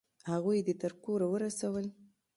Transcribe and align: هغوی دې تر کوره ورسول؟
هغوی 0.31 0.59
دې 0.67 0.73
تر 0.81 0.91
کوره 1.03 1.27
ورسول؟ 1.33 1.85